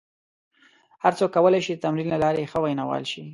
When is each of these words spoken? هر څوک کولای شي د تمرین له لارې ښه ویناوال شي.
هر 1.03 1.13
څوک 1.19 1.29
کولای 1.35 1.61
شي 1.65 1.73
د 1.75 1.81
تمرین 1.85 2.07
له 2.11 2.17
لارې 2.23 2.49
ښه 2.51 2.57
ویناوال 2.61 3.03
شي. 3.11 3.23